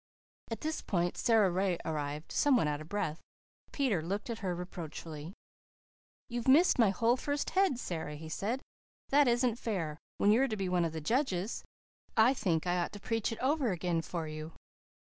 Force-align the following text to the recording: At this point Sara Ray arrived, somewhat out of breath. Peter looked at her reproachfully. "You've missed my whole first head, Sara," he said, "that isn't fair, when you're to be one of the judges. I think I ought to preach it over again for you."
At 0.49 0.61
this 0.61 0.81
point 0.81 1.15
Sara 1.15 1.51
Ray 1.51 1.77
arrived, 1.85 2.31
somewhat 2.31 2.65
out 2.65 2.81
of 2.81 2.89
breath. 2.89 3.21
Peter 3.71 4.01
looked 4.01 4.31
at 4.31 4.39
her 4.39 4.55
reproachfully. 4.55 5.35
"You've 6.27 6.47
missed 6.47 6.79
my 6.79 6.89
whole 6.89 7.15
first 7.15 7.51
head, 7.51 7.77
Sara," 7.77 8.15
he 8.15 8.27
said, 8.27 8.63
"that 9.09 9.27
isn't 9.27 9.57
fair, 9.59 9.99
when 10.17 10.31
you're 10.31 10.47
to 10.47 10.57
be 10.57 10.69
one 10.69 10.85
of 10.85 10.93
the 10.93 11.01
judges. 11.01 11.63
I 12.17 12.33
think 12.33 12.65
I 12.65 12.79
ought 12.79 12.93
to 12.93 12.99
preach 12.99 13.31
it 13.31 13.37
over 13.41 13.71
again 13.71 14.01
for 14.01 14.27
you." 14.27 14.53